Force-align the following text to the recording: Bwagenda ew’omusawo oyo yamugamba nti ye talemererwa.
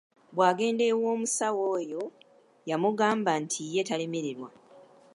Bwagenda 0.35 0.83
ew’omusawo 0.91 1.61
oyo 1.77 2.01
yamugamba 2.69 3.31
nti 3.43 3.61
ye 3.73 3.81
talemererwa. 3.87 4.49